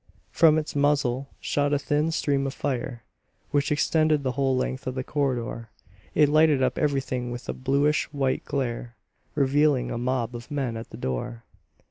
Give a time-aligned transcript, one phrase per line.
[0.31, 3.03] From its muzzle shot a thin stream of fire,
[3.51, 5.69] which extended the whole length of the corridor.
[6.15, 8.95] It lighted up everything with a bluish white glare,
[9.35, 11.43] revealing a mob of men at the door.